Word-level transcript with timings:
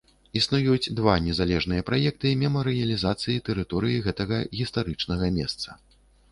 Існуюць 0.39 0.93
два 0.99 1.13
незалежныя 1.25 1.83
праекты 1.91 2.33
мемарыялізацыі 2.45 3.43
тэрыторыі 3.51 4.03
гэтага 4.09 4.43
гістарычнага 4.59 5.33
месца. 5.41 5.81